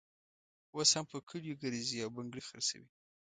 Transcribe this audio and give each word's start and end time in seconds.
اوس 0.75 0.89
هم 0.97 1.05
په 1.11 1.17
کلیو 1.29 1.59
ګرزي 1.61 1.97
او 2.01 2.09
بنګړي 2.15 2.43
خرڅوي. 2.47 2.89